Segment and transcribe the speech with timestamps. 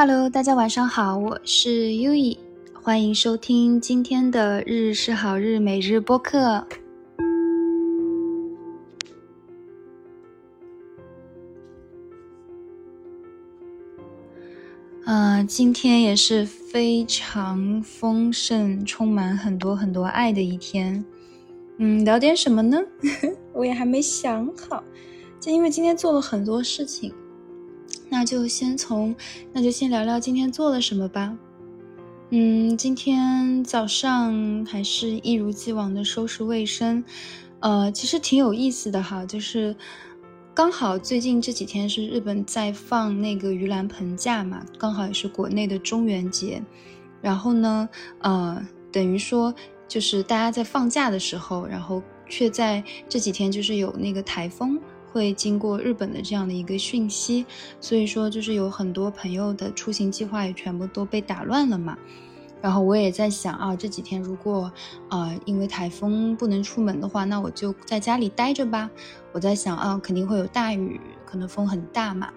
[0.00, 2.38] Hello，大家晚上好，我是 Uyi，
[2.72, 6.64] 欢迎收听今天的日日是好日每日播客。
[15.04, 21.04] 呃，今天也是非常丰盛、充满很多很多爱的一天。
[21.78, 22.78] 嗯，聊点什么呢？
[23.52, 24.84] 我也还没想好，
[25.40, 27.12] 就因为今天做了很多事情。
[28.08, 29.14] 那就先从，
[29.52, 31.36] 那就先聊聊今天做了什么吧。
[32.30, 37.02] 嗯，今天早上还是一如既往的收拾卫生，
[37.60, 39.74] 呃，其实挺有意思的哈，就是
[40.52, 46.62] 刚好最近这几天是日本在放那个盂兰盆假嘛，刚好也是国内的中元节，
[47.22, 47.88] 然后呢，
[48.20, 49.54] 呃，等于说
[49.86, 54.78] 就是大家在放假的时候，然后却在这几天就是有那个台风。
[55.12, 57.44] 会经过日本的这样的一个讯息，
[57.80, 61.96] 所以说就是有很多朋友的出行计划也全部都被打乱了嘛。
[62.60, 64.72] 然后我也在想啊，这几天如果
[65.10, 68.90] 呃因为台风不能出门的话，那我就在家里待着吧。
[69.32, 72.30] 我在想啊，肯定会有大雨，可能风很大嘛。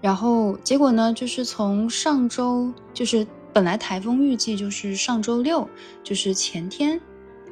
[0.00, 5.68] 然后结果呢，就是从上周就是本来台风预计就是上周六，
[6.02, 6.98] 就是前天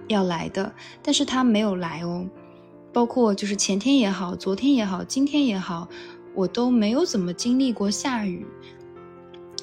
[0.09, 2.27] 要来的，但是它没有来哦。
[2.93, 5.89] 包括就是前天也好，昨天也好，今天也好，
[6.35, 8.45] 我都没有怎么经历过下雨，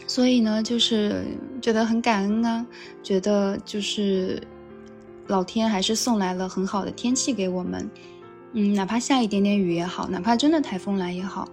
[0.07, 1.25] 所以呢，就是
[1.61, 2.65] 觉得很感恩啊，
[3.03, 4.41] 觉得就是
[5.27, 7.89] 老天还是送来了很好的天气给我们，
[8.53, 11.47] 嗯，哪怕下一点点雨也好，哪怕真的台风来也好。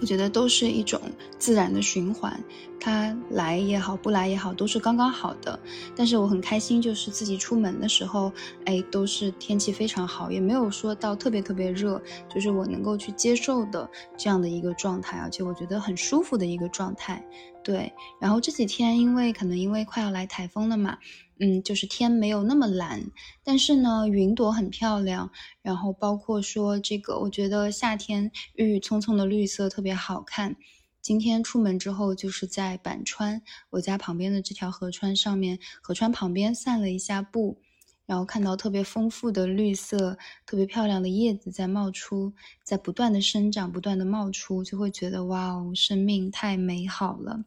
[0.00, 1.00] 我觉得都是一种
[1.38, 2.38] 自然的循环，
[2.78, 5.58] 它来也好，不来也好，都是刚刚好的。
[5.94, 8.30] 但是我很开心，就是自己出门的时候，
[8.64, 17.24] 哎，都是天气非常好，也没有说到特别特别热，就是我能够去接受的这样的一个状态，而且我觉得很舒服的一个状态。
[17.62, 20.98] 对，然后这几天因为可能因为快要来台风了嘛。
[21.38, 23.10] 嗯，就是天没有那么蓝，
[23.44, 25.30] 但是呢，云朵很漂亮。
[25.60, 30.56] 然后包括说这个，我觉得夏天郁郁葱葱的绿色特别好看。
[31.02, 37.60] 今天出门之后，就是在板川我家旁边的这条河川上面，河川旁边散了一下步，
[38.06, 42.32] 然后看到特别丰富的绿色，特别漂亮的叶子在冒出，
[42.64, 47.44] 在不断的生长，不断的冒出，就会觉得哇哦，生命太美好了。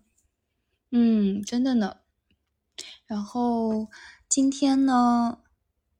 [0.91, 1.97] 嗯，真的呢。
[3.06, 3.88] 然后
[4.28, 5.40] 今天呢，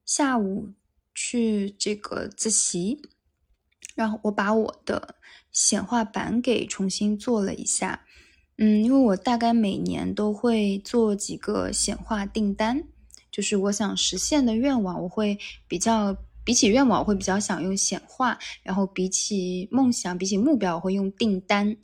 [0.04, 0.70] 下午
[1.14, 3.02] 去这个自习，
[3.94, 5.16] 然后我把我的
[5.50, 8.04] 显化版给重新做了一下。
[8.56, 12.84] 嗯，因为我大概每年都会做几个显化订单，
[13.30, 16.14] 就是我想实现的愿望，我会比较
[16.44, 21.76] 比起愿望，我会比较想用显化，然后比起梦想，比起目标，我会用订单。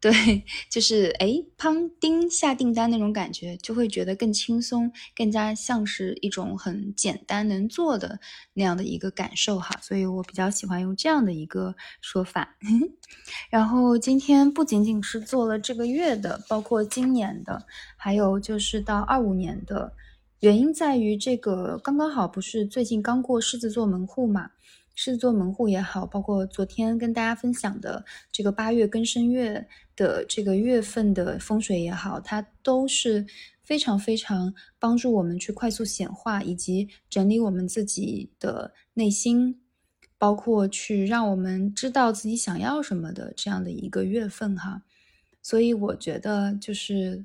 [0.00, 1.26] 对，就是哎，
[1.58, 8.20] 砰叮下订单那种感觉，就会觉得更轻松，更加像是一种很简单能做的
[8.54, 12.56] 那样的一个感受哈，所以我比较喜欢用这样的一个说法。
[13.50, 17.66] 然后今天不仅仅是做了这个月的，包括今年的，
[17.96, 19.94] 还有就是到二五年的，
[20.38, 24.50] 原因在于这个刚刚好不是最近刚过狮子座门户嘛。
[25.00, 33.24] 狮子座门户也好，包括昨天跟大家分享的这个八月庚申月的这个月份的风水也好，它都是
[33.62, 39.60] 非常非常帮助我们去快速显化以及整理我们自己的内心，
[40.18, 44.82] 包括去让我们知道自己想要什么的这样的一个月份哈。
[45.40, 47.24] 所以我觉得就是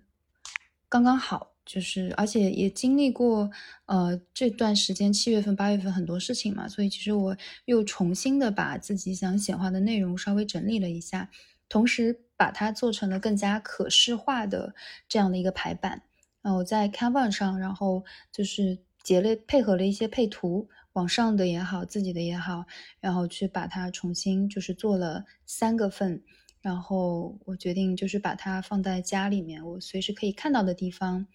[0.88, 1.53] 刚刚好。
[1.66, 3.50] 就是，而且也经历过，
[3.86, 11.30] 呃，这段时间七月份、八月份很多事情嘛，所以其实我又重新的把自己想显化的内容稍微整理了一下，
[11.70, 14.76] 同时把它做成了更加可视化的
[15.08, 16.04] 这样的一个排版。
[16.42, 22.66] 啊，我在 Canva 上，然后就是结了配合了一些配图，网上的也好，自己的也好，
[23.00, 26.22] 然后去把它重新就是做了三个份，
[26.60, 31.26] 然后我决定就是把它放在家里面，我随时可以看到的地方。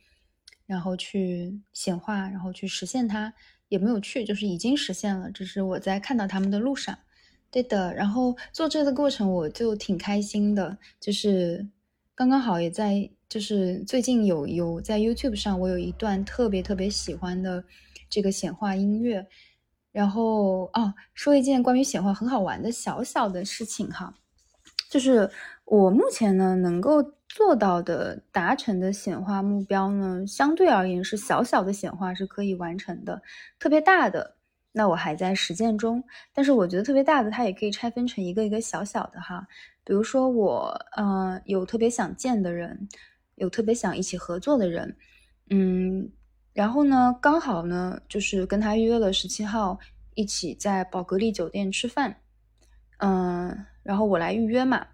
[0.69, 3.33] 然后去显化，然后去实现它，
[3.69, 5.31] 也没有去，就是已经实现了。
[5.31, 6.99] 只是我在看到他们的路上，
[7.51, 7.95] 对的。
[7.95, 11.67] 然后做这个过程，我就挺开心的，就是
[12.15, 17.65] 刚刚好也在，就是最近有有在 YouTube 上，我有一段特别特别喜欢的
[18.11, 19.27] 这个显化音乐。
[19.91, 24.13] 然后哦，说一件关于显化很好玩的小小的事情哈，
[24.91, 25.31] 就是
[25.65, 27.15] 我目前呢能够。
[27.29, 33.21] 做到的、达成的显化目标呢，相对而言是小小的显化是可以完成的，
[33.59, 34.35] 特别大的
[34.73, 36.03] 那我还在实践中。
[36.33, 39.47] 但是我觉得特别大的，它也可以拆分成一个一个小小的哈。
[39.85, 42.89] 比如说我，呃，有特别想见的人，
[43.37, 44.97] 有特别想一起合作的人，
[45.51, 46.11] 嗯，
[46.53, 49.79] 然后呢，刚好呢，就是跟他约了十七号
[50.15, 52.17] 一起在宝格丽酒店吃饭，
[52.99, 54.87] 嗯，然后我来预约嘛。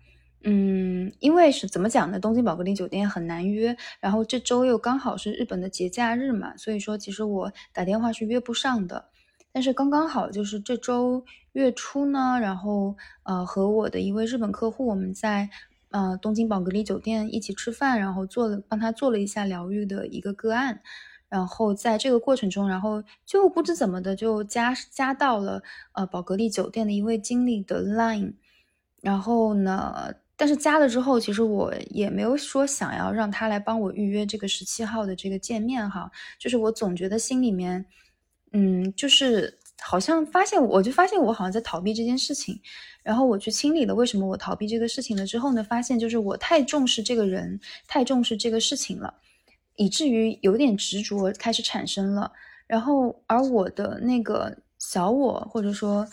[0.46, 2.20] 嗯，因为是怎么讲呢？
[2.20, 9.06] 东京宝格丽酒店很难约，然后这周又刚好是日本的节假日嘛，所以说其实我打电话是约不上的。
[9.52, 15.49] 但是刚刚好就是这周月初呢，然后呃和我的一位日本客户，我们在
[15.88, 20.82] 呃东京宝格丽酒店一起吃饭，然后做了帮他做了一下疗愈的一个个案，
[21.31, 25.62] 然后在这个过程中，然后就不知怎么的就加加到了
[25.93, 28.35] 呃宝格丽酒店的一位经理的 line，
[29.00, 30.17] 然后呢。
[30.37, 37.87] 但是加了之后，其实我也没有说想要让他来帮我预约这个十七号的这个见面哈，就是我总觉得心里面，
[38.53, 42.61] 嗯，就是好像发现，我就发现我好像在逃避这件事情，
[43.05, 49.15] 然后我去清理了为什么我逃避这个事情了之后呢，发现就是我太重视这个人，太重视这个事情了，
[49.77, 52.33] 以至于有点执着开始产生了，
[52.67, 56.07] 然后而我的那个小我或者说。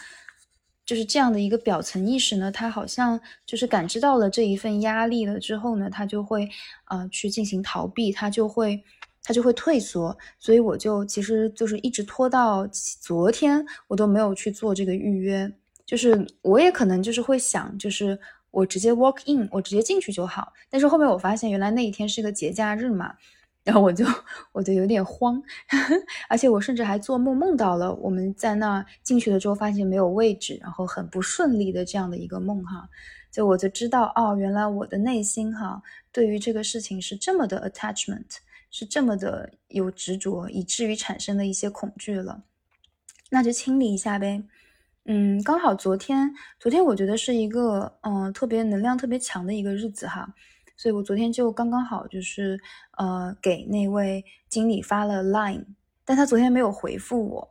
[0.91, 6.49] 就是这样的一个表层意识呢，他好像就是感知到了这一份压力了之后呢，他就会
[6.83, 8.83] 啊去进行逃避，他就会
[9.23, 12.67] 他就会退缩，所以我就其实就是一直拖到
[12.99, 15.49] 昨天，我都没有去做这个预约。
[15.85, 20.51] 就是我也可能就是会想，就是我直接 walk in，我直接进去就好。
[20.69, 23.15] 但是后面我发现，原来那一天是一个节假日嘛。
[23.63, 24.03] 然后我就
[24.51, 25.41] 我就有点慌，
[26.27, 32.89] 而且我甚至还做梦梦到了我们在那进去了之后发现没有位置，然后很不顺利的这样的一个梦哈，
[33.31, 35.81] 就我就知道哦，原来我的内心哈
[36.11, 38.37] 对于这个事情是这么的 attachment，
[38.71, 42.43] 是这么的有执着，以至于产生了一些恐惧了，
[43.29, 44.43] 那就清理一下呗。
[45.05, 50.33] 嗯，刚好昨天昨天我觉得是一个嗯特别能量特别强的一个日子哈。
[50.81, 52.59] 所以我昨天就刚刚好，就是
[52.97, 55.63] 呃给那位经理发了 Line，
[56.03, 57.47] 但他昨天没有回复我。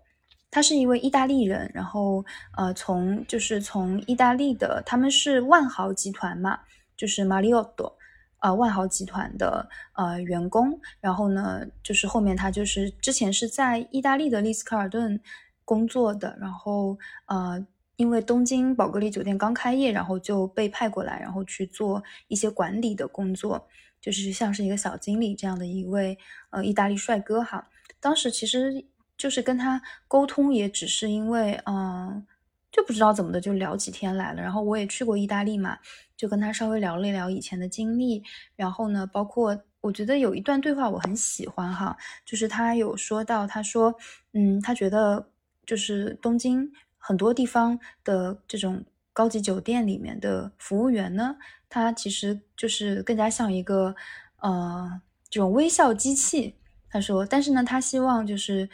[0.50, 2.24] 他是一位意大利人，然后
[2.56, 6.58] 呃从就是从意大利的，他们是万豪集团嘛，
[6.96, 7.92] 就是 Marriott，
[8.40, 10.80] 呃万豪集团的呃员工。
[10.98, 15.20] 然后呢，就是后面他就是之前是在意大利的丽思卡尔顿
[15.64, 17.64] 工作的，然后呃。
[18.00, 23.68] 因为东京宝格丽酒店刚开业，然后就被派过来，然后去做一些管理的工作，
[24.00, 26.16] 就是像是一个小经理这样的一位
[26.48, 27.68] 呃意大利帅哥哈。
[28.00, 28.82] 当时其实
[29.18, 32.26] 就是跟他沟通，也只是因为嗯
[32.72, 34.40] 就不知道怎么的就聊几天来了。
[34.40, 35.76] 然后我也去过意大利嘛，
[36.16, 38.22] 就跟他稍微聊了一聊以前的经历。
[38.56, 41.94] 然后呢，包括我觉得有一段对话我很喜欢哈，
[42.24, 43.94] 就是他有说到，他说
[44.32, 45.28] 嗯，他觉得
[45.66, 46.72] 就是东京。
[47.00, 51.34] 很多地方的这种高级酒店里面的服务员呢，
[51.68, 53.92] 他其实就是更加像一个
[54.40, 56.54] 呃这种微笑机器。
[56.88, 58.68] 他说，但是呢，他希望就是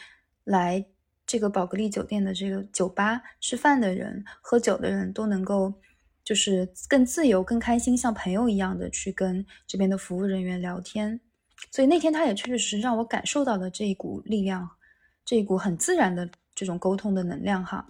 [0.45, 0.85] 来
[1.27, 5.73] 这个宝格丽酒店的这个酒吧吃饭的人、喝酒的人都能够
[6.25, 11.21] 就是更自由、更开心，像朋友一样的去跟这边的服务人员聊天。
[11.71, 14.69] 所以那天他也确确实实让我感受到了这一股力量，
[15.25, 17.87] 这一股很自然的这种沟通的能量哈。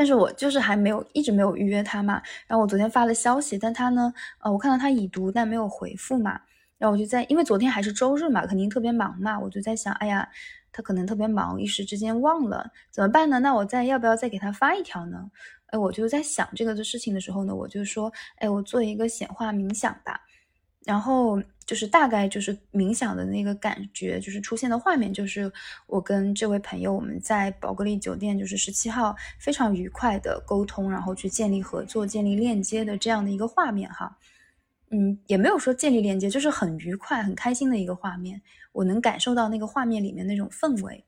[0.00, 6.40] 但是我就是还没有一直没有预约他嘛，然后我昨天发了消息，但他呢，呃，我看到他已读但没有回复嘛，
[6.78, 10.26] 然后我就在，因为昨天还是周日嘛，肯定特别忙嘛，我就在想，哎呀，
[10.72, 13.40] 他可能特别忙，一时之间忘了，怎么办呢？
[13.40, 15.30] 那我再要不要再给他发一条呢？
[15.66, 20.18] 哎，我就在想这个的事情的时候呢，我就说，哎，我做一个显化冥想吧。
[20.86, 21.38] 然后
[21.70, 25.48] 就是大概就是冥想的那个感觉，就是出现的画面，就是
[25.86, 34.18] 我跟这位朋友我们在宝格丽酒店，就是十七号非常愉快的沟通，然后去建立合作、建立链接的这样的一个画面哈。
[34.90, 38.42] 嗯，也没有说建立链接，就是很愉快、很开心的一个画面。
[38.72, 41.04] 我能感受到那个画面里面那种氛围。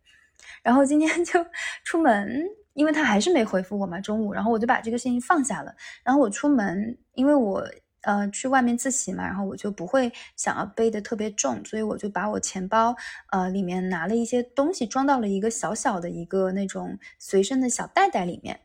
[0.63, 1.45] 然后今天就
[1.83, 2.41] 出门，
[2.75, 5.75] 因为他还是没回复我嘛，中午，然后我就把这个事情放下了。
[6.05, 7.69] 然后我出门，因为我。
[8.03, 12.95] 呃，去外面自习嘛，然后我就不会想要背的特别重，所以我就把我钱包
[13.31, 18.61] 呃里面拿了一些东西装到了一个小小的一个那种随身的小袋袋里面，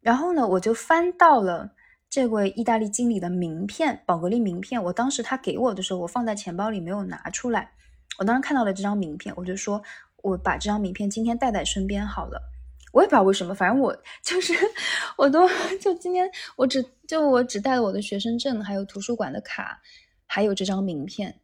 [0.00, 1.72] 然后呢，我就翻到了
[2.10, 4.82] 这位意大利经理的名片，宝格丽名片。
[4.84, 7.72] 我当时他给我的时候，我放在钱包里没有拿出来，
[8.18, 9.82] 我当时看到了这张名片，我就说
[10.22, 12.53] 我把这张名片今天带在身边好了。
[12.94, 14.54] 我也不知道为什么，反正我就是，
[15.18, 15.48] 我都
[15.80, 19.80] 就今天我只就我只带了我的学生证，还有图书馆的卡，
[20.26, 21.40] 还有这张名片，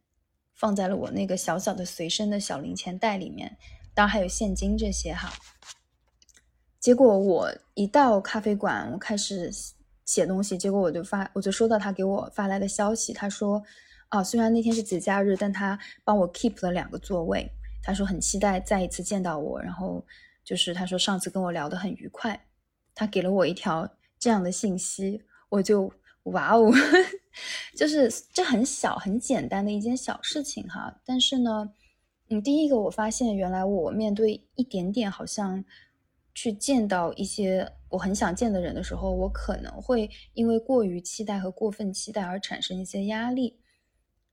[0.55, 3.57] 放在了我那个小小的随身的小零钱袋里面，
[3.93, 5.29] 当然还有现金这些哈。
[6.79, 9.51] 结果我一到咖啡馆，我开始
[10.05, 13.61] 写东西，结果我就发，我就收到他给我发来的消息，他说，
[14.07, 17.45] 啊，虽然那天是节假日，但他帮我 keep 了两个座位，
[17.83, 20.01] 他说很期待再一次见到我，然后
[20.43, 22.47] 就是他说上次跟我聊得很愉快，
[22.93, 25.91] 他给了我一条这样的信息，我就
[26.23, 26.71] 哇哦，
[27.77, 31.71] 就是这很小很简单的一件小事情哈，但是呢，
[32.29, 35.63] 嗯，第一个我发现原来我面对一点点好像。
[36.33, 43.59] 去见到一些我很想见的人的时候，我可能会因为过于期待和过分期待而产生一些压力。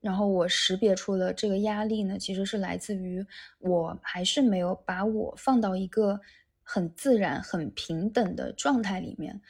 [0.00, 3.26] 然后我识别出了这个压力呢，其实是来自于
[3.59, 6.21] 我还是没有把我放到一个
[6.62, 9.40] 很自然、很平等的状态里面。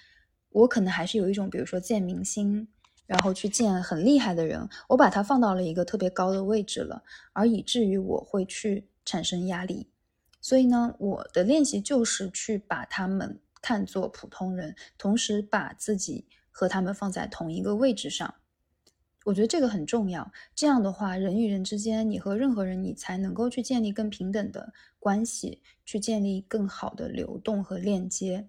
[0.51, 2.67] 我可能还是有一种，比如说见明星，
[3.07, 7.03] 然后去见很厉害的人，我把它放到了一个特别高的位置了，
[7.35, 9.91] 而以至于我会去产生压力。
[10.41, 18.35] 所以呢，我的练习就是去把他们看作普通人，同时把自己和他们放在同一个位置上。
[19.25, 20.31] 我觉得这个很重要。
[20.55, 28.49] 这样的话，人与人之间，你和任何人，你才能够去建立更平等的关系，去建立更好的流动和链接。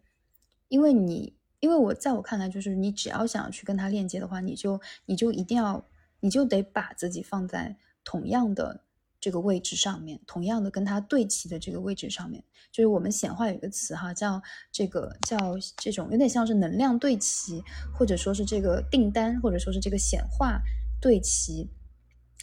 [0.67, 5.85] 因为你，因为我在我看来，就是你只要想要去跟他链接的话，你就你就一定要，
[6.19, 8.83] 你就得把自己放在同样的。
[9.19, 15.37] 这个位置上面，同样的跟它对齐的这个位置上面，就是我们显化有一个词哈，叫这个叫
[15.77, 17.61] 这种有点像是能量对齐，
[17.93, 20.61] 或者说是这个订单，或者说是这个显化
[21.01, 21.69] 对齐。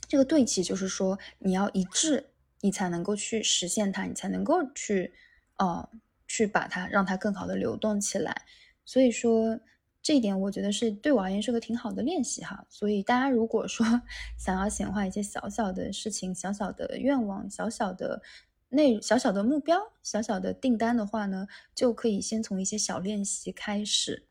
[0.09, 2.31] 这个对齐就是说你要一致，
[2.61, 5.13] 你才能够去实现它，你才能够去
[5.57, 5.89] 呃
[6.29, 8.43] 去把它让它更好的流动起来。
[8.85, 9.61] 所以说。
[10.07, 13.85] 这一点我觉得是对我而言是个挺好的练习哈，所以大家如果说
[14.39, 18.23] 想要显化一些小小的事情、小小的愿望、小小的
[18.69, 24.25] 内、小小的目标、小小的订单的话呢，就可以先从一些小练习开始。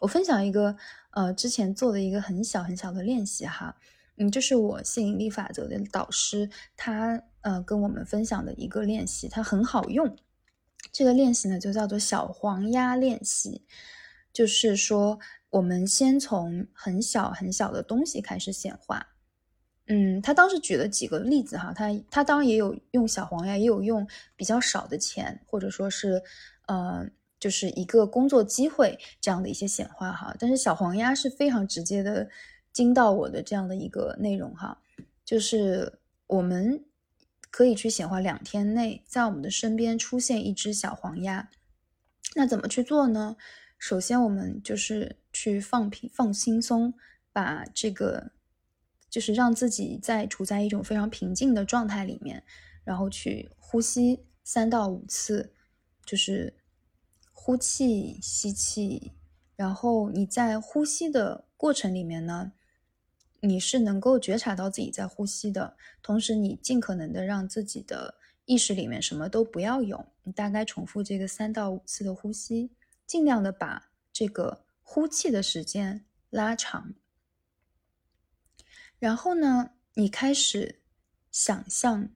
[0.00, 0.74] 我分享一个
[1.10, 3.76] 呃之前做的一个很小很小的练习哈，
[4.16, 10.16] 嗯，就是我吸引力法则的导师他呃跟我们分享的一个练习，它很好用。
[10.90, 13.66] 这个练习呢就叫做小黄鸭练习。
[14.38, 15.18] 就是说，
[15.50, 19.04] 我们先从很小很小的东西开始显化。
[19.88, 26.22] 嗯，他当时举了几个例子哈，他他当然也有用小黄鸭，也有用比较少的钱，或者说是，
[26.68, 27.04] 呃，
[27.40, 30.32] 就是一个工作机会这样的一些显化哈。
[30.38, 32.28] 但是小黄鸭是非常直接的
[32.72, 34.80] 惊到我的这样的一个内容哈，
[35.24, 36.84] 就是我们
[37.50, 41.50] 可以去显化两天内在我们的身边出现一只小黄鸭，
[42.36, 43.34] 那怎么去做呢？
[43.78, 46.92] 首先，我们就是去放平、放轻松，
[47.32, 48.32] 把这个
[49.08, 52.42] 就是让自己在处在一种非常平静的状态里面，
[52.82, 55.52] 然后去呼吸三到五次，
[56.04, 56.52] 就是
[57.32, 59.12] 呼气、吸气，
[59.54, 62.52] 然后你在呼吸的过程里面呢，
[63.40, 72.72] 你是能够觉察到自己在呼吸的，同时你尽可能的让自己的意识里面什么都不要有，你大概重复这个三到五次的呼吸。
[73.08, 76.92] 尽量的把这个呼气的时间拉长，
[78.98, 80.82] 然后呢，你开始
[81.32, 82.10] 想象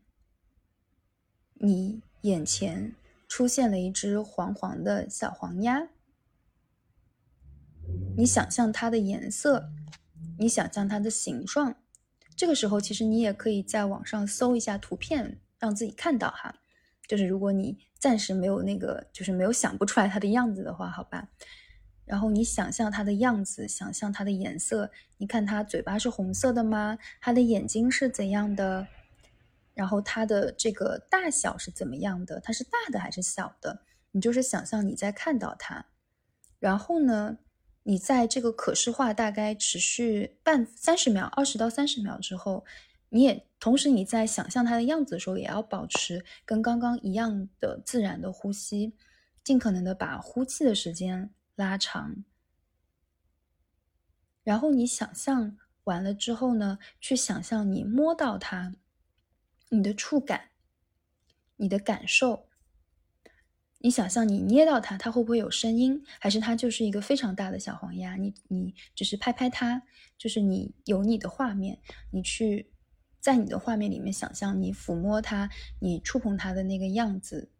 [1.54, 2.94] 你眼前
[3.26, 5.88] 出现了一只黄黄的小黄鸭，
[8.16, 9.72] 你想象它的颜色，
[10.38, 11.76] 你想象它的形状。
[12.36, 16.61] 这个时候，其实你也可以在网上搜一下图片，让自己看到哈。
[17.12, 17.78] 就是如果你。
[18.02, 21.28] 暂时没有那个，就是没有想不出来它的样子的话，好吧。
[22.04, 24.90] 然后你想象它的样子，想象它的颜色。
[25.18, 26.98] 你看它嘴巴是红色的吗？
[27.20, 28.88] 它的眼睛是怎样的？
[29.72, 32.40] 然后它的这个大小是怎么样的？
[32.40, 33.84] 它是大的还是小的？
[34.10, 35.86] 你就是想象你在看到它。
[36.58, 37.38] 然后呢，
[37.84, 42.64] 你在这个可视化大概持续半三十秒，二十到三十秒之后。
[43.14, 48.92] 你也同时你在想象它的样子的时候，也要保持跟刚刚一样的自然的呼吸，
[49.44, 52.24] 尽可能的把呼气的时间拉长。
[54.42, 58.74] 然后你想象完了之后呢，去想象你摸到它，
[59.68, 60.48] 你的触感，
[61.54, 62.48] 你的感受。
[63.78, 66.04] 你想象你捏到它，它会不会有声音？
[66.18, 68.16] 还是它就是一个非常大的小黄鸭？
[68.16, 69.84] 你你只是拍拍它，
[70.18, 72.71] 就是你有你的画面，你去。
[73.22, 75.48] 在你的画面里面，想象你抚摸它，
[75.78, 77.52] 你触碰它的那个样子，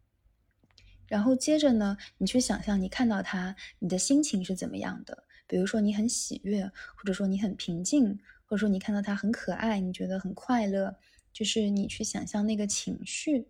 [1.07, 5.23] 然后接着呢，你去想象你看到它，你的心情是怎么样的？
[5.47, 10.97] 比如说你很喜悦，或者说你很平静，或者说你看到它很可爱，你觉得很快乐，
[11.31, 13.47] 就是你去想象那个情绪，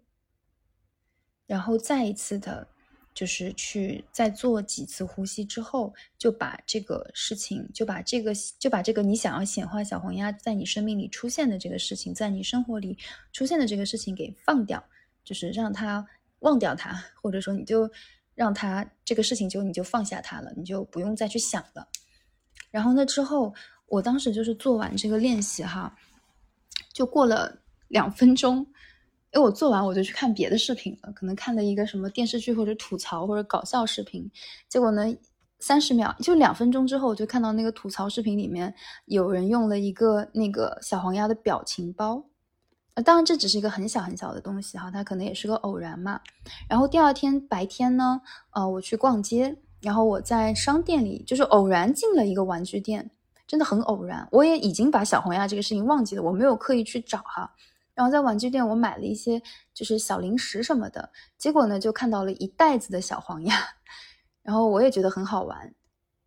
[1.47, 2.67] 然后再一次的
[3.13, 12.97] 就是去再做几次呼吸之后，就把这个事情，就把这个，就把这个你想要显化小黄鸭在你生命里出现的这个事情，在你生活里
[13.31, 14.83] 出现的这个事情给放掉，
[15.23, 16.05] 就是让它
[16.39, 17.89] 忘掉它，或者说你就
[18.33, 21.87] 让它这个事情就你就放下它了，你就不用再去想了。
[22.71, 23.53] 然后那之后，
[23.85, 25.95] 我当时就是做完这个练习哈，
[26.91, 28.65] 就过了两分钟。
[29.33, 34.29] 因为我做完我就去看别的视频了，可能看了一个什么电视剧或者吐槽或者搞笑视频，
[34.69, 35.03] 结果呢，
[35.59, 38.71] 三十秒就两分钟之后，我就看到那个吐槽视频里面
[39.05, 42.23] 有人用了一个那个小黄鸭的表情包，
[42.93, 46.21] 呃，当然这只是一个很小很小的东西哈，它可能也是个偶然嘛。
[46.69, 48.21] 然后第二天白天呢，
[48.51, 53.09] 呃，我去逛街，然后我在商店里就是偶然进了一个玩具店，
[53.47, 57.51] 真的很偶然，我也已经把小黄鸭这个事情忘记了，我没有刻意去找哈。
[57.95, 59.41] 然后在玩具店，我买了一些
[59.73, 63.55] 就是小零食什么的，结果呢就看到了一袋子的小黄鸭，
[64.41, 65.73] 然后我也觉得很好玩，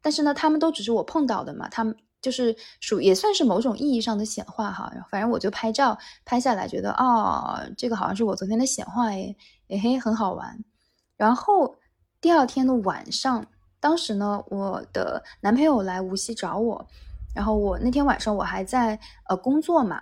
[0.00, 4.92] 但是呢，他们都只是我碰到的嘛，他们就是属也算是某种意义上的显化哈。
[5.10, 9.36] 反正我就拍照拍下来，觉得哦，这个好像是我昨天的显化诶，
[9.68, 10.56] 诶嘿，很好玩。
[11.16, 11.76] 然后
[12.20, 13.44] 第二天的晚上，
[13.80, 16.86] 当时呢，我的男朋友来无锡找我，
[17.34, 20.00] 然后我那天晚上我还在呃工作嘛。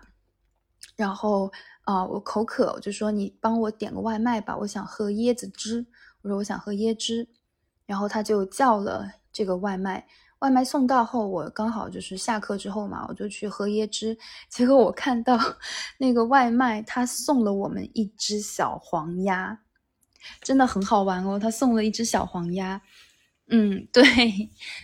[0.96, 5.84] 然后啊，我口渴，我就说你帮我点个外卖吧，我想喝椰子汁。
[6.22, 7.28] 我说我想喝椰汁，
[7.84, 10.06] 然后他就叫了这个外卖。
[10.40, 14.16] 外卖送到后，我刚好就是下课之后嘛，我就去喝椰汁。
[14.48, 15.38] 结果我看到
[15.98, 19.58] 那个外卖，他送了我们一只小黄鸭，
[20.42, 21.38] 真的很好玩哦。
[21.38, 22.80] 他送了一只小黄鸭，
[23.48, 24.04] 嗯，对，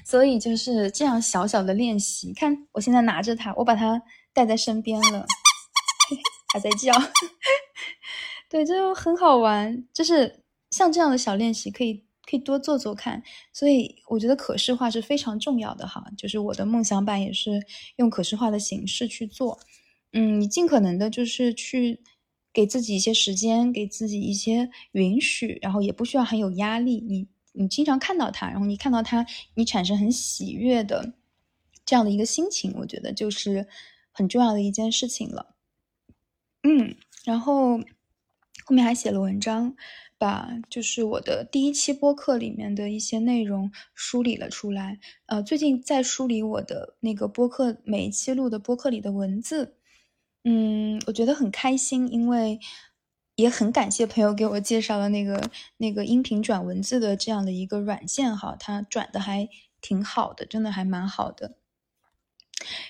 [0.05, 2.33] 所以就是这样小小的练习。
[2.33, 4.03] 看我现在拿着它，我把它
[4.33, 5.27] 带在身边了。
[6.53, 6.93] 还在叫，
[8.49, 9.87] 对，就很好玩。
[9.93, 13.23] 就是像这样的小练习，可以可以多做做看。
[13.53, 16.05] 所以我觉得可视化是非常重要的哈。
[16.17, 17.63] 就是我的梦想版也是
[17.97, 19.59] 用可视化的形式去做。
[20.13, 22.01] 嗯，你尽可能的就是去
[22.53, 27.01] 给自己一些时间，给自己一些允许，然后也不需要很有压力。
[27.01, 31.13] 你你经常看到它，然后你看到它，你产生很喜悦的
[31.85, 33.69] 这样的一个心情，我觉得就是
[34.11, 35.55] 很重要的一件事情了。
[36.63, 36.95] 嗯，
[37.25, 39.75] 然后后面还写了文章，
[40.19, 44.99] 把就是我的第一期播客里面的一些内容梳理了出来。
[45.27, 49.77] 呃，最近在梳理我的那个播客每一期录的播客里的文字，
[50.45, 52.61] 嗯，我觉得很开心，因为
[53.37, 59.49] 也很感谢朋友给我介绍了那个那个音频转文字的这样的一个软件哈，它转的还
[59.81, 61.57] 挺好的，真的还蛮好的。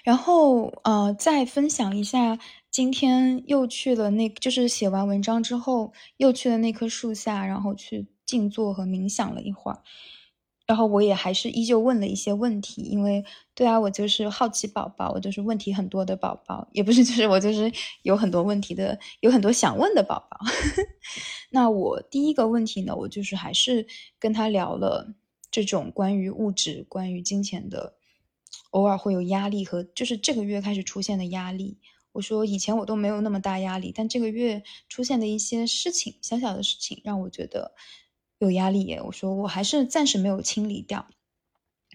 [0.04, 2.38] 然后呃，再分享一下。
[2.70, 9.82] 今天又去了那，就是写完文章之后，又去了那棵树下，然后去静坐和冥想了一会儿。
[10.68, 13.24] 然后我也还是依旧问了一些问题，因为
[13.56, 20.38] 对啊，我就是好奇宝宝，我就是问题很多的宝宝，也不是，就是我就是有很多问题的，有很多想问的宝宝。
[21.50, 23.84] 那我第一个问题呢，我就是还是
[24.20, 25.12] 跟他聊了
[25.50, 27.94] 这种关于物质、关于金钱的，
[28.70, 31.78] 偶尔会有压力和就是这个月开始出现的压力。
[32.12, 37.72] 我说以前我都没有那么大压力，但这个月出现的一些事情，小小的事情让我觉得
[38.38, 39.00] 有压力耶。
[39.02, 41.06] 我说我还是暂时没有清理掉。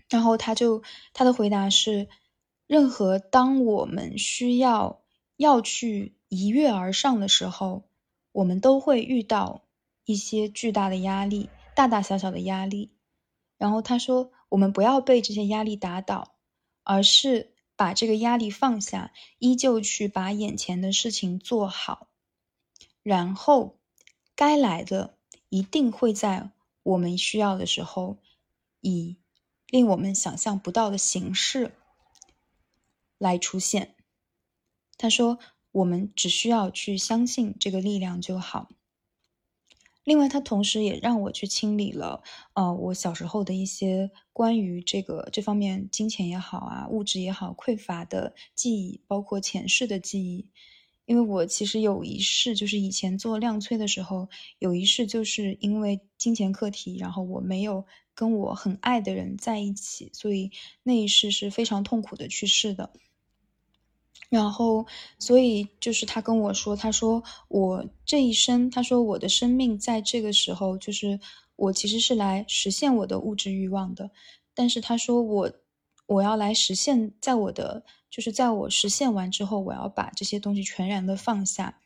[0.09, 0.83] 然后他就
[1.13, 2.07] 他的回答是：
[2.67, 5.01] 任何当我们需要
[5.35, 7.83] 要去一跃而上的时候，
[8.31, 9.63] 我们都会遇到
[10.05, 12.91] 一些巨大的压力，大大小小的压力。
[13.57, 16.34] 然后他说，我们不要被这些压力打倒，
[16.85, 17.51] 而是。
[17.77, 22.07] 把这个压力放下，依旧去把眼前的事情做好，
[23.03, 23.77] 然后
[24.33, 25.17] 该来的
[25.49, 26.51] 一定会在
[26.83, 28.17] 我们需要的时候，
[28.79, 29.17] 以
[29.67, 31.73] 令我们想象不到的形式
[33.17, 33.97] 来出现。
[34.97, 35.37] 他说
[35.73, 38.69] ：“我们只需要去相信这个力量就好。”
[40.05, 50.47] 另外，他同时也让我去清理了，呃，我小时候的一些关于这个这方面金钱也好啊，物质也好匮乏的记忆，包括前世的记忆。
[51.05, 54.27] 因为我其实有一世，就是以前做量催的时候，
[54.59, 60.51] 有一世就是因为金钱课题，然后我没有跟我很爱的人在一起，所以
[60.83, 62.91] 那一世是非常痛苦的去世的。
[64.29, 64.85] 然后，
[65.19, 71.19] 所以就是他跟我说，他说我这一生，他说我的生命在这个时候，就是
[71.55, 74.09] 我其实是来实现我的物质欲望的。
[74.53, 75.51] 但是他说我
[76.07, 81.79] 我要来实现，在我的就是在我实现完之后，我要把这些东西全然的放下，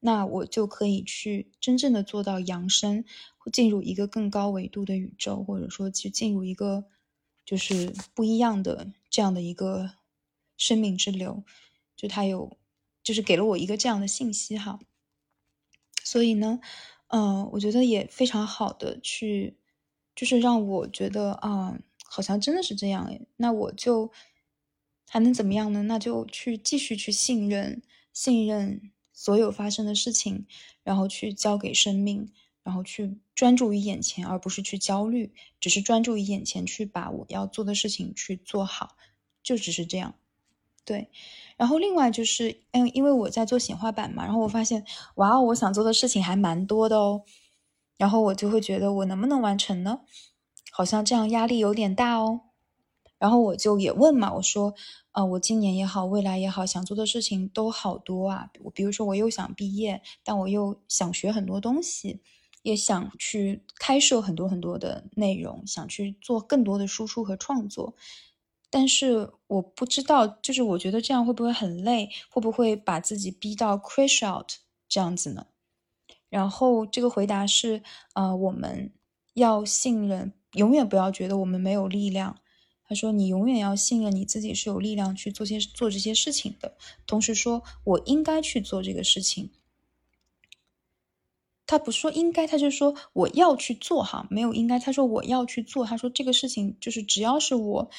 [0.00, 3.04] 那我就可以去真正的做到扬升，
[3.52, 6.84] 进入一个更高维度的宇宙，或者说去进入一个
[7.44, 9.92] 就是不一样的这样的一个
[10.56, 11.42] 生命之流。
[11.96, 12.56] 就他有，
[13.02, 14.78] 就是给了我一个这样的信息哈。
[16.04, 16.60] 所以呢，
[17.08, 19.56] 嗯，我觉得也非常好的去，
[20.14, 23.26] 就是让我觉得啊，好像真的是这样诶。
[23.36, 24.12] 那我就
[25.08, 25.82] 还能怎么样呢？
[25.84, 27.82] 那就去继续去信任，
[28.12, 30.46] 信任所有发生的事情，
[30.84, 32.30] 然后去交给生命，
[32.62, 38.96] 然后去专注于眼前，而不是去焦虑，只是专注于眼前，去把我要做的事情去做好，
[39.42, 40.14] 就只是这样。
[40.86, 41.10] 对，
[41.58, 44.84] 然后另外就是，嗯，因为我在做显化板嘛，然后我发现，
[45.16, 47.22] 哇，我想做的事情还蛮多的哦，
[47.98, 50.00] 然后我就会觉得我能不能完成呢？
[50.70, 52.40] 好像这样压力有点大哦。
[53.18, 54.74] 然后我就也问嘛，我说，
[55.12, 58.50] 呃，我今年也好，未来也好，想做的事情都好多啊。
[58.74, 62.20] 比如说，我又想毕业，但我又想学很多东西，
[62.62, 67.94] 也想去开设很多很多的内容，想去做更多的输出和创作。
[68.78, 72.10] 但是我不知道，就是我觉得这样会不会很累？
[72.28, 74.50] 会不会把自己逼到 crash out
[74.86, 75.46] 这样子呢？
[76.28, 78.92] 然后这个回答是：呃，我们
[79.32, 82.36] 要信任，永远不要觉得我们没有力量。
[82.86, 86.76] 他说：你永远要信任你自己是有力量去做些做这些事情的。
[87.06, 89.52] 同时说，我应该去做这个事情。
[91.66, 94.78] 他不说应该，他就说我要去做哈，没有应该。
[94.78, 95.86] 他说我要去做。
[95.86, 97.90] 他说这个事情就是只要是我。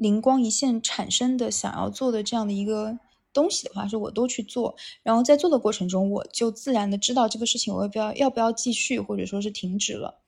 [0.00, 2.98] 灵光一现产生的想要做的这样的一个
[3.34, 10.22] 东西的话，是我都去做，然后在做的过程中，我就自然的知道这个事情我要不要要不要继续，或者说是停止了。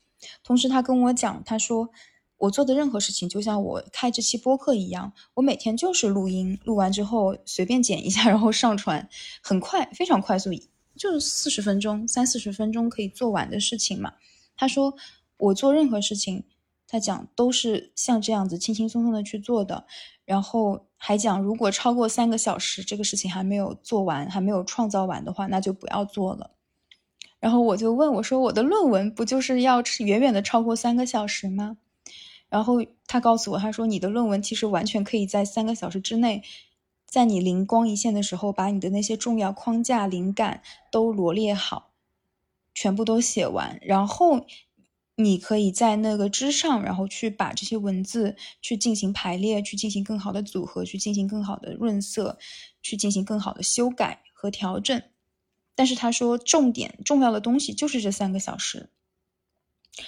[0.45, 1.89] 同时，他跟我讲，他说
[2.37, 9.09] 我做的任何事情就像我开这期播客一样，我每天就是录音，录完之后随便剪一下，然后上传，
[9.43, 10.51] 很快，非常快速，
[10.99, 14.13] 就是四十分钟，三四十分钟可以做完的事情嘛。
[14.55, 14.95] 他说
[15.39, 16.45] 我做任何事情。
[16.93, 19.87] 他讲都是像这样子轻轻松松的去做的，
[20.27, 26.51] 然后还讲如果超过三个小时，这个事情还没有做完，还没有创造完的话，那就不要做了。
[27.41, 31.79] 然后我就问我说：“我的论文不就是要远远的超过三个小时吗？”
[32.51, 36.43] 然后他告诉我，他说：“你的论文其实完全可以在三个小时之内，
[37.07, 41.93] 在你灵光一现的时候，把你的那些重要框架、灵感都罗列好，
[42.75, 44.45] 全部都写完，然后。”
[45.17, 52.39] 你可以在那个之上，然后去把这些文字去进行排列，去进行更好的组合，去进行更好的润色，
[52.83, 55.03] 去进行更好的修改和调整。
[55.75, 58.91] 但是他说，重点重要的东西就是这三个小时。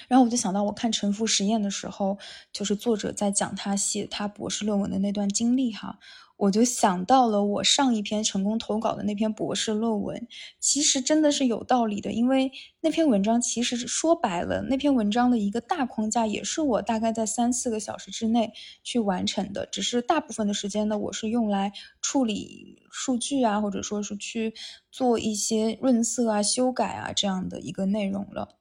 [0.09, 2.19] 然后我就想到，我看沉浮实验的时候，
[2.53, 5.99] 就是作者在讲他写他博士论文的那段经历哈。
[6.37, 10.27] 我就想到了我上一篇成功投稿的那篇博士论文，
[10.59, 24.53] 其实真的是有道理的，因为那篇文章其实说白了，那篇文章的一个大框架也是我大概在三四个小时之内去完成的，只是大部分的时间呢，我是用来处理数据啊，或者说是去
[24.91, 28.57] 做一些润色啊、修改啊这样的一个内容了。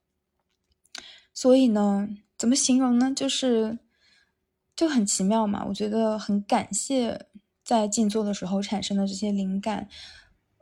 [1.33, 3.11] 所以呢，怎么形容呢？
[3.15, 3.79] 就是
[4.75, 7.27] 就很奇妙嘛，我觉得很感谢。
[7.65, 9.87] 在静坐的时候产生的这些灵感，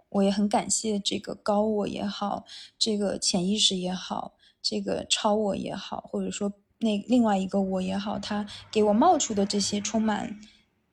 [0.10, 2.46] 我也很感谢这个高我也好，
[2.78, 10.40] 这个潜意识也好，这个超我也好，或者说那另外一个我也好，他给我冒出的这些充满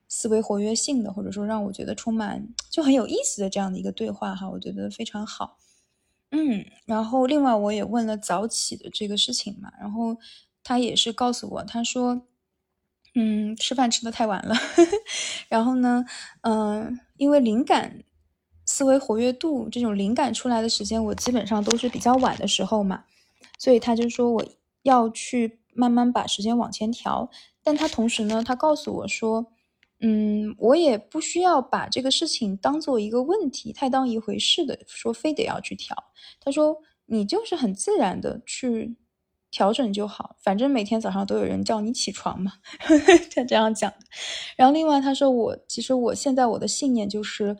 [0.07, 5.59] 思维活跃性的，或者说让我觉得充满就很有意思的这样的一个对话哈，我觉得非常好。
[6.31, 10.17] 嗯，然后另外我也问了早起的这个事情嘛，然后
[10.63, 12.21] 他也是告诉我，他说。
[13.15, 14.55] 嗯，吃饭吃的太晚了，
[15.49, 16.05] 然后呢，
[16.41, 18.03] 嗯，因为灵感、
[18.65, 23.05] 思维活跃度这种灵感出来的时间，我基本上都是比较晚的时候嘛，
[23.57, 24.45] 所以他就说我
[24.83, 27.31] 要去慢慢把时间往前调，
[27.63, 29.51] 但他同时呢，他告诉我说，
[30.01, 35.95] 嗯，我也不需要把这个事情当做一个问题，太当一回事的，说非得要去调。
[36.39, 38.95] 他说你就是很自然的去。
[39.51, 42.51] 调整就好，反正每天早上都有人叫你起床嘛，
[43.33, 43.91] 他这样讲。
[44.55, 47.57] 然后另外他说我其实我现在我的信念就是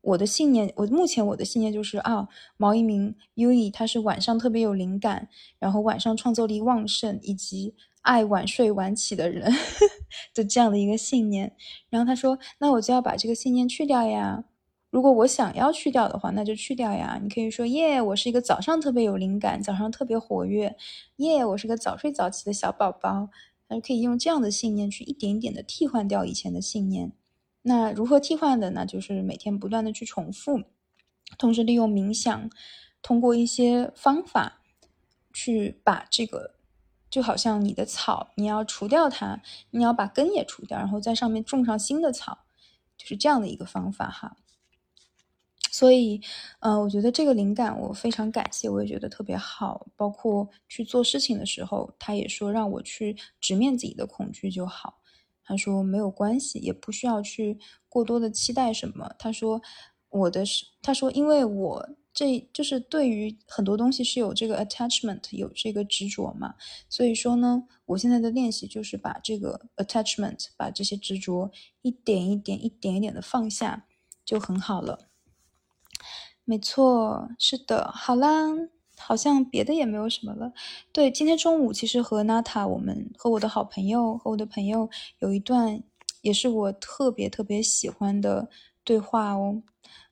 [0.00, 5.28] 我的信念，我目前我的信念就是啊，毛一鸣 U E 他是晚上特别有灵感，
[5.58, 9.52] 然后晚上创作力旺盛，以及爱晚睡晚起的人
[10.34, 11.54] 的这样的一个信念。
[11.90, 14.44] 然后他说那我就要把这个信念去掉呀。
[14.90, 17.20] 如果我想要去掉的话，那就去掉呀。
[17.22, 20.76] 你可以说耶，我是一个早上特别有灵感，早上特别活跃。
[21.16, 23.28] 耶，我是个早睡早起的小宝宝。
[23.68, 27.12] 那就可以用这样的信念去一点点的替换掉以前的信念。
[27.60, 28.86] 那如何替换的呢？
[28.86, 30.62] 就是每天不断的去重复。
[31.36, 32.48] 同时利用冥想，
[33.02, 34.62] 通过一些方法
[35.34, 36.54] 去把这个，
[37.10, 39.40] 就好像你的草，你要除掉它，
[39.70, 42.38] 你要把根也除掉，然后在上面种上新的草，
[42.96, 44.36] 就是这样的一个方法哈。
[45.70, 46.20] 所以，
[46.60, 49.86] 嗯，我觉得这个灵感我非常感谢，我也觉得特别好。
[49.96, 55.00] 包括去做事情的时候，他也说让我去直面自己的恐惧就好。
[55.44, 59.14] 他说没有关系，也不需要去过多的期待什么。
[59.18, 59.62] 他说
[60.08, 61.88] 我的是，他说因为我
[62.18, 66.56] 这就是对于很多东西是有这个 attachment，有这个执着嘛。
[66.88, 71.52] 所以说呢，我现在的练习就是把这个 attachment，把这些执着
[71.82, 73.86] 一点一点、一点一点的放下，
[74.24, 74.98] 就很好了。
[76.42, 78.48] 没错，是的，好啦，
[78.96, 80.52] 好像别的也没有什么了。
[80.92, 85.80] 对，今天中午其实和娜塔，我们和我的好朋友和我的朋友有一段，
[86.22, 88.50] 也是我特别特别喜欢的
[88.82, 89.62] 对话哦。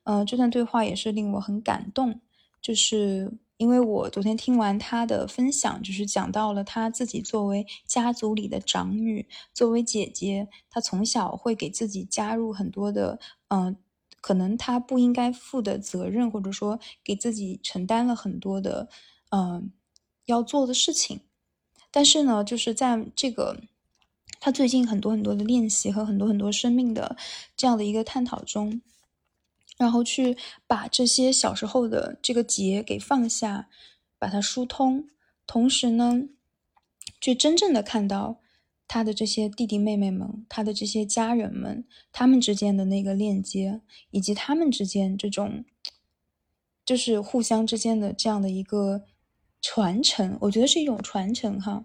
[0.06, 2.20] 嗯，这段对话也是令我很感动，
[2.60, 13.76] 就是因为我昨天听完他的分享，就是讲到了他自己作为家族里的长女，作为姐姐，她从小会给自己加入很多的，嗯。
[14.18, 18.88] 可能他不应该负的责任，或者说给自己承担了很多的，
[19.30, 19.70] 嗯，
[20.24, 21.20] 要做的事情。
[21.92, 23.56] 但是呢，就是在这个
[24.40, 27.16] 他最近很多很多的练习和很多很多生命的
[27.56, 28.82] 这样的一个探讨中，
[29.76, 30.36] 然后去
[30.66, 33.68] 把这些小时候的这个结给放下，
[34.18, 35.08] 把它疏通，
[35.46, 36.28] 同时呢，
[37.20, 38.40] 去真正的看到。
[38.88, 43.80] 他的这些弟弟妹妹们，他的这些家人们，他们之间的那个链接，
[44.12, 45.64] 以及他们之间这种，
[46.84, 49.02] 就是互相之间的这样的一个
[49.60, 51.84] 传承，我觉得是一种传承哈。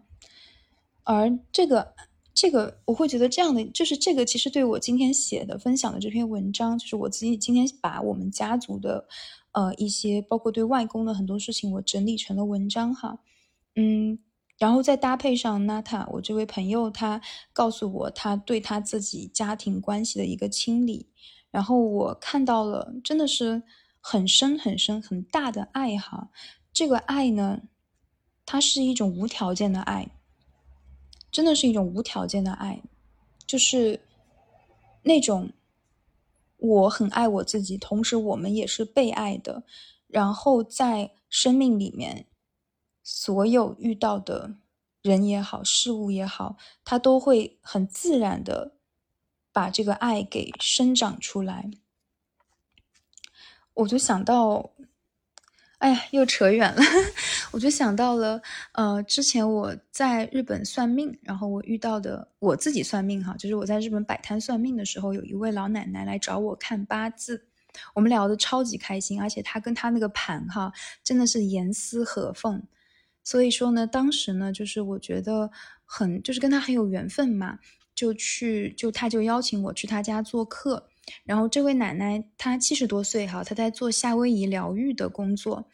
[1.04, 1.96] 而这个，
[2.34, 9.08] 这个我会觉得这样的，就是这个其实对我今天写的分享的这篇文章，就是我自己今天把我们家族的，
[9.52, 13.20] 呃，一些包括对外公的很多事情，我整理成了文章哈，
[13.76, 14.20] 嗯。
[14.58, 17.20] 然后再搭配上娜塔，我这位朋友，他
[17.52, 21.10] 告诉我他对他自己家庭关系的一个清理，
[21.50, 23.64] 然后我看到了，真的是
[24.00, 26.30] 很深很深很大的爱哈。
[26.72, 27.64] 这个爱呢，
[28.46, 30.12] 它是一种无条件的爱，
[31.32, 32.82] 真的是一种无条件的爱，
[33.48, 34.00] 就是
[35.04, 35.52] 那种
[36.58, 39.64] 我很爱我自己，同时我们也是被爱的，
[40.08, 42.28] 然后在生命里面。
[43.04, 44.58] 所有遇到的
[45.02, 48.76] 人也好，事物也好，他都会很自然的
[49.52, 51.72] 把这个爱给生长出来。
[53.74, 54.70] 我就想到，
[55.82, 56.82] 哎呀，又扯远了。
[57.52, 58.40] 我就想到了，
[58.74, 67.48] 呃，之前我在日本算命，然后我遇到的我自己算命哈，就是我在日本摆摊算命的时候，有一位老奶奶来找我看八字，
[67.96, 70.72] 我们聊的超级开心，而且她跟她那个盘哈，
[71.04, 72.62] 真的是严丝合缝。
[73.24, 75.50] 所以说呢，当时呢，就是我觉得
[75.84, 77.58] 很，就是跟他很有缘分嘛，
[77.96, 80.91] 就去，就他就邀请我去他家做客。
[81.24, 85.68] 然后这位奶奶她七十多岁哈，她在做夏威夷疗愈的工作，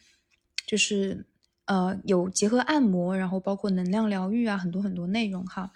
[0.66, 1.26] 就是
[1.66, 5.72] 呃有结合按摩，然后包括能量疗愈啊，很多很多内容哈。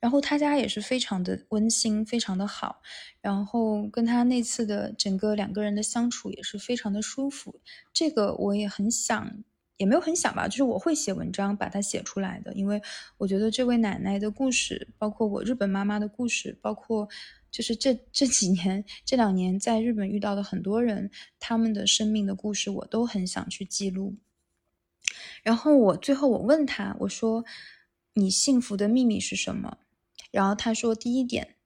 [0.00, 2.82] 然后他家也是非常的温馨，非常的好。
[3.20, 7.60] 然后跟他那次的整个两个人的相处也是非常的舒服。
[7.92, 9.44] 这个我也很想。
[9.76, 12.82] 也没有很想吧，就是我会写文章把它写出来的，因为
[13.16, 17.08] 我觉得这位奶奶的故事，包括我日本妈妈的故事，包括
[17.50, 24.16] 就是这这几年这两年在日本遇到的很多人他们的生命的故事，我都很想去记录。
[25.42, 27.44] 然后我最后我问他，我说
[28.14, 29.78] 你幸福的秘密是什么？
[30.30, 31.56] 然后他说第一点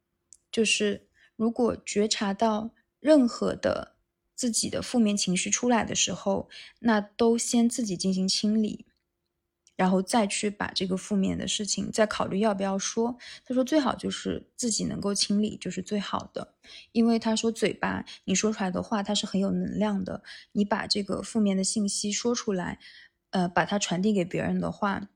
[0.50, 3.92] 就是如果觉察到任何的。
[4.34, 6.48] 自己的负面情绪出来的时候，
[6.80, 8.86] 那都先自己进行清理，
[9.76, 13.16] 然后再去把这个负面的事情再考虑要不要说。
[13.44, 16.54] 他说最好就是自己能够清理，就是最好的，
[16.92, 22.78] 因为他说嘴巴你说出来的话它是很有能量的，你把这个负面的信息说出来，
[23.30, 25.08] 呃，把它传递给别人的话，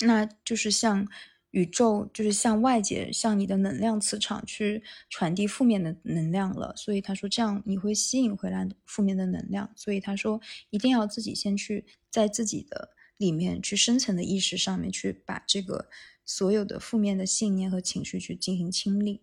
[0.00, 1.08] 那就是像。
[1.52, 9.70] 宇宙就是向外界、向你的能量磁场去传递负面的能量了，所以他说这样你会吸引回来负面的能量。
[9.76, 10.40] 所以他说
[10.70, 15.88] 一定要自己先去在自己的里面去深层的意识上面去把这个
[16.24, 19.22] 所有的负面的信念和情绪去进行清理，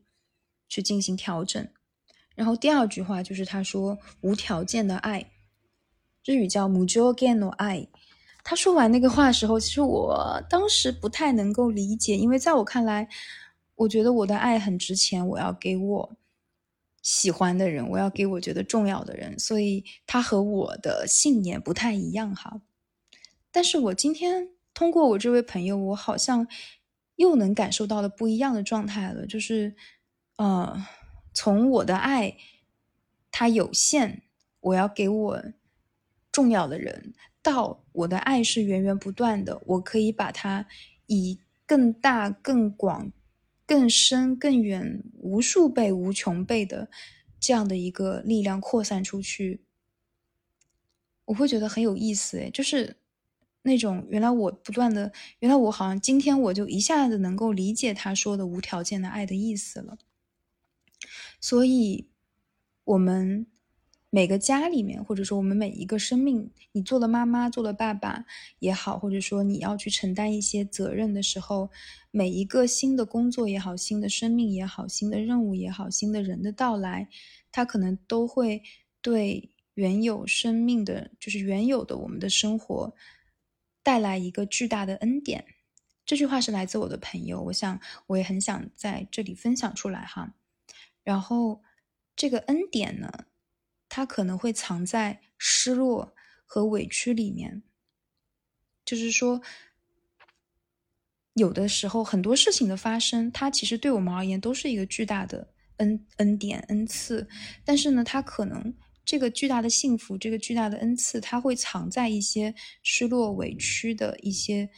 [0.67, 1.67] 去进行调整。
[2.35, 5.29] 然后第二句话就是他说无条件的爱，
[6.23, 7.87] 日语叫 mujogeno 爱。
[8.41, 13.07] 他说完那个话的时候，其实我当时不太能够理解，因为在我看来，
[13.75, 16.17] 我觉得我的爱很值钱，我要给我
[17.01, 22.61] 喜欢的人，我要给我觉得重要的人，所以他和我的信念不太一样哈。
[23.51, 26.47] 但是我今天通过我这位朋友，我好像
[27.15, 29.75] 又能感受到了不一样的状态了，就是，
[30.37, 30.85] 呃，
[31.33, 32.37] 从我的爱
[33.31, 34.21] 它有限，
[34.59, 35.43] 我要给我
[36.31, 40.67] 重要的人，到我的爱是源源不断的，我可以把它
[41.07, 43.11] 以更大、更广。
[43.65, 46.89] 更深、更远、无数倍、无穷倍的
[47.39, 49.63] 这样的一个力量扩散出去，
[51.25, 52.39] 我会觉得很有意思。
[52.39, 52.97] 诶，就是
[53.61, 59.97] 那种原来我不断的，原来我好像今天我就一下子能够理解他说的无条件的爱的意思了。
[61.39, 62.07] 所以，
[62.83, 63.45] 我们。
[64.11, 68.25] 每个家里面，或者说我们每一个生命，你做了妈妈，做了爸爸
[68.57, 71.69] 也好，或者说你要去承担一些责任的时候，
[72.09, 77.07] 每一个新的工作也好，新的生命也好，新的任务也好，新的人的到来，
[77.51, 78.63] 它可能都会
[78.99, 82.91] 对原有生命的，就是原有的我们的生活
[83.89, 85.43] 带来一个巨大的恩典。
[86.05, 90.35] 这句话是来自我的朋友，我想我也很想在这里分享出来哈。
[91.03, 91.63] 然后
[92.15, 93.25] 这个恩典呢？
[93.91, 96.13] 它可能会藏在失落
[96.45, 97.63] 和委屈里面，
[98.85, 99.41] 就是说，
[101.33, 107.27] 有的时候很多事情的发生，它其实对我们而言都是一个巨大的恩恩典恩赐，
[107.65, 108.71] 但是呢，它可能
[109.05, 114.69] 这个巨大的幸福，这个巨大的恩赐，它会藏在一些失落委屈的一些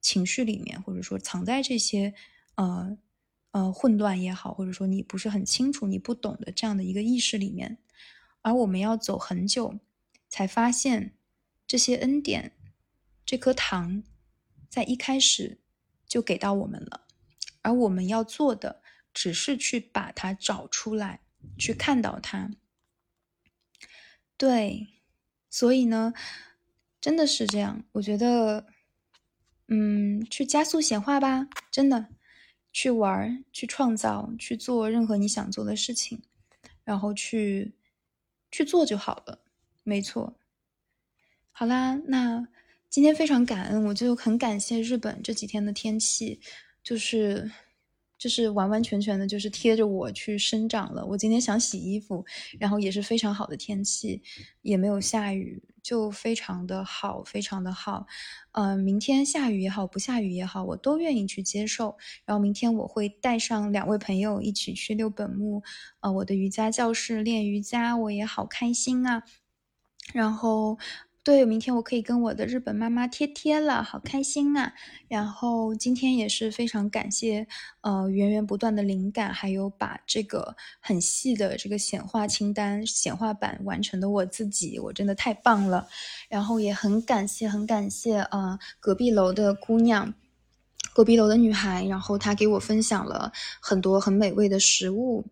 [0.00, 2.14] 情绪里面，或者说藏在这些
[2.54, 2.96] 呃
[3.50, 7.78] 呃混乱也好，或者说你不是很清楚、你不懂的这样的一个意识里面。
[8.42, 9.80] 而我们要走很久，
[10.28, 11.14] 才发现
[11.66, 12.52] 这些恩典，
[13.26, 14.02] 这颗糖，
[14.68, 15.60] 在一开始
[16.06, 17.06] 就给到我们了。
[17.62, 21.20] 而我们要做的，只是去把它找出来，
[21.58, 22.50] 去看到它。
[24.40, 24.88] 对，
[25.50, 26.14] 所以呢，
[26.98, 27.84] 真的是这样。
[27.92, 28.66] 我觉得，
[29.68, 32.08] 嗯，去加速显化吧，真的，
[32.72, 36.22] 去玩，去创造，去做任何你想做的事情，
[36.84, 37.74] 然后去。
[38.52, 39.38] 去做就好了，
[39.84, 40.36] 没错。
[41.52, 42.48] 好啦，那
[42.88, 46.40] 今天非常感恩，我就很感谢日本这几天的天气，
[46.82, 47.48] 就是
[48.20, 51.06] 就是完完全全的，就是贴着我去生长了。
[51.06, 52.22] 我今天想洗衣服，
[52.58, 54.22] 然后也是非常好的天气，
[54.60, 58.06] 也没有下雨，就非常的好，非常的好。
[58.52, 61.96] 嗯，明天下雨也好，不下雨也好，我都愿意去接受。
[62.26, 65.62] 然后明天我会带上两位朋友一起去六本木，
[66.00, 69.22] 呃，我的瑜伽教室练瑜伽，我也好开心啊。
[70.12, 70.76] 然后，
[71.22, 74.72] 对，明天我可以跟我的日本妈妈贴贴了，好开心啊。
[75.06, 77.46] 然后今天也是非常感谢，
[77.82, 85.86] 呃，源源不断的灵感，还有把这个很细的这个显化清单、显化版完成的我自己，我真的太棒了。
[86.30, 90.14] 然后也很感谢，很感谢啊，隔壁楼的姑娘，
[90.94, 93.30] 隔壁楼的女孩，然后她给我分享了
[93.60, 95.26] 很多很美味的食物。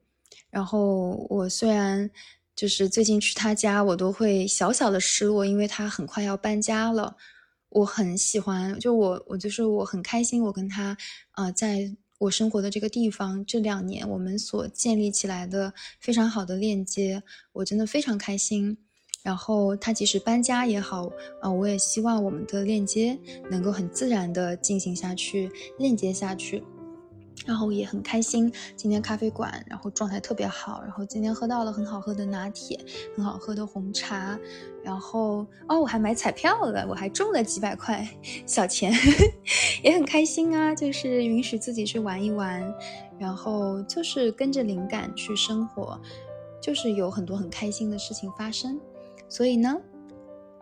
[0.51, 2.11] 然后我虽然
[2.59, 7.17] 就是最近去他家，我都会小小的失落，因为他很快要搬家了。
[7.69, 10.97] 我很喜欢，就我我就是我很开心，我跟他
[11.31, 18.77] 啊，在我生活的这个地方这两年，我们所建立起来的非常好的链接，我真的非常开心。
[19.23, 21.09] 然后他即使搬家也好，
[21.41, 23.17] 啊，我也希望我们的链接
[23.49, 26.65] 能够很自然的进行下去，链接下去。
[27.47, 30.83] 然后也很开心，今天咖啡馆，然后状态特别好。
[30.83, 32.79] 然后今天喝到了很好喝的拿铁，
[33.17, 34.39] 很好喝的红茶。
[34.85, 38.07] 然后哦，我还买彩票了，我还中了几百块
[38.47, 38.93] 小钱，
[39.83, 40.75] 也很开心啊。
[40.75, 42.63] 就是允许自己去玩一玩，
[43.19, 46.01] 然后就是跟着灵感去生活，
[46.61, 48.81] 就是有很多很开心的事情发生。
[49.29, 49.77] 所以呢，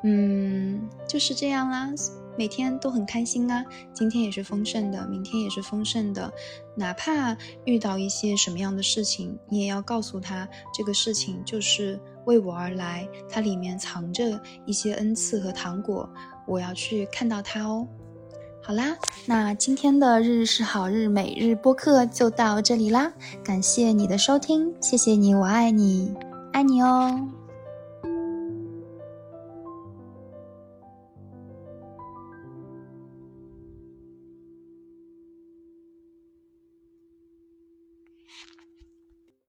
[0.03, 1.93] 嗯，就是这样啦，
[2.37, 3.65] 每天都很开心啊。
[3.93, 6.33] 今天也是丰盛的，明天也是丰盛的。
[6.75, 16.09] 哪怕遇到一些什么样的事情，你也要告诉他，这个事情就是为我而来，它里面藏着一些恩赐和糖果，
[16.47, 17.87] 我要去看到它哦。
[18.63, 18.97] 好啦，
[19.27, 23.13] 那今天的日日是好日每日播客就到这里啦，
[23.45, 26.13] 感谢你的收听，谢谢你，我爱你，
[26.53, 27.17] 爱你哦。